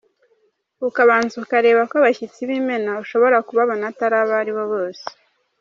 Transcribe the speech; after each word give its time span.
Ukabanza 0.87 1.33
ukareba 1.43 1.81
ko 1.89 1.93
abashyitsi 1.99 2.39
b’imena 2.49 2.91
ushobora 3.03 3.37
kubabona 3.47 3.83
atari 3.91 4.15
abari 4.23 4.51
bo 4.57 4.65
bose. 4.73 5.05